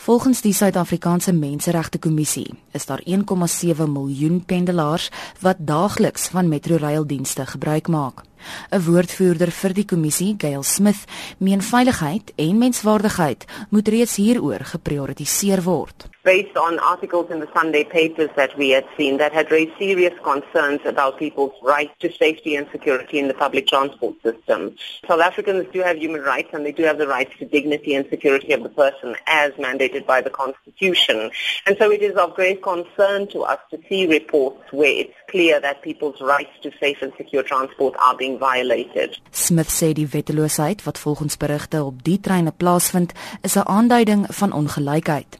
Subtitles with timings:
[0.00, 7.46] Volgens die Suid-Afrikaanse Menseregte Kommissie is daar 1,7 miljoen pendelaars wat daagliks van Metrorail dienste
[7.46, 8.29] gebruik maak.
[8.70, 11.04] 'n Woordvoerder vir die kommissie, Gail Smith,
[11.38, 16.10] meen veiligheid en menswaardigheid moet reeds hieroor geprioritiseer word.
[16.22, 20.12] based on articles in the Sunday papers that we had seen that had raised serious
[20.22, 24.76] concerns about people's right to safety and security in the public transport system.
[25.08, 28.06] South Africans do have human rights and they do have the rights to dignity and
[28.10, 31.30] security of the person as mandated by the Constitution.
[31.66, 35.58] And so it is of great concern to us to see reports where it's clear
[35.60, 39.20] that people's rights to safe and secure transport are being violated.
[39.30, 43.12] Smith sê die wetteloosheid wat volgens berigte op die treine plaasvind
[43.42, 45.38] is 'n aanduiding van ongelykheid.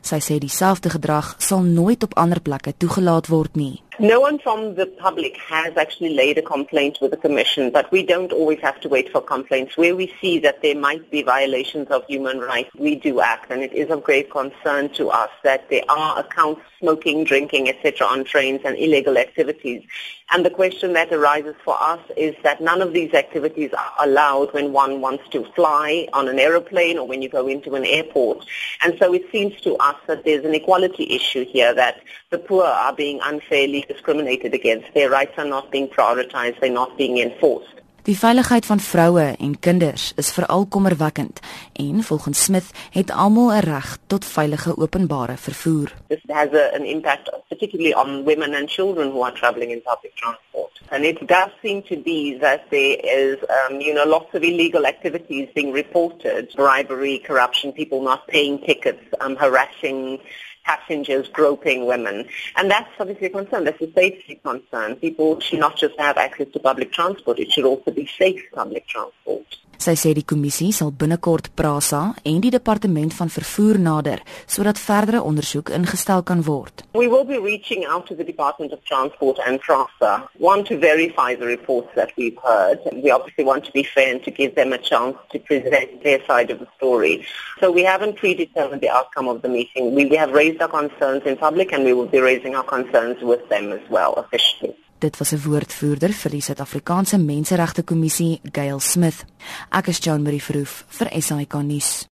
[0.00, 3.82] Sy sê dieselfde gedrag sal nooit op ander plekke toegelaat word nie.
[3.98, 8.02] No one from the public has actually laid a complaint with the Commission, but we
[8.02, 9.76] don't always have to wait for complaints.
[9.76, 13.62] Where we see that there might be violations of human rights, we do act, and
[13.62, 18.06] it is of great concern to us that there are accounts smoking, drinking, etc.
[18.06, 19.84] on trains and illegal activities.
[20.30, 24.54] And the question that arises for us is that none of these activities are allowed
[24.54, 28.46] when one wants to fly on an aeroplane or when you go into an airport.
[28.82, 32.64] And so it seems to us that there's an equality issue here, that the poor
[32.64, 34.86] are being unfairly discriminated against.
[34.94, 37.72] Their rights are not being prioritized, they're not being enforced.
[38.02, 41.40] Die veiligheid van vroue en kinders is veral kommerwekkend
[41.72, 45.94] en volgens Smith het almal 'n reg tot veilige openbare vervoer.
[46.08, 50.14] This has a, an impact particularly on women and children who are traveling in public
[50.14, 50.80] transport.
[50.88, 54.84] And it does seem to be that there is um, you know lots of illegal
[54.84, 60.18] activities being reported, bribery, corruption, people not paying tickets, um, harassing
[60.64, 62.28] passengers groping women.
[62.56, 63.64] And that's obviously a concern.
[63.64, 64.96] That's a safety concern.
[64.96, 67.38] People should not just have access to public transport.
[67.38, 69.46] It should also be safe public transport.
[69.82, 74.20] Sy sê die kommissie sal binnekort Prasa en die departement van vervoer nader
[74.54, 76.84] sodat verdere ondersoek ingestel kan word.
[76.94, 81.34] We will be reaching out to the Department of Transport and Prasa, one to verify
[81.34, 82.78] the reports that we've heard.
[82.92, 86.22] We obviously want to be fair and to give them a chance to present their
[86.30, 87.26] side of the story.
[87.58, 89.96] So we haven't predetermined the outcome of the meeting.
[89.96, 93.48] We have raised our concerns in public and we will be raising our concerns with
[93.48, 94.76] them as well officially.
[95.02, 99.24] Dit was 'n woordvoerder vir die Suid-Afrikaanse Menseregte Kommissie, Gail Smith.
[99.70, 102.06] Ek is Joan Marie Verhoef vir SAK nuus.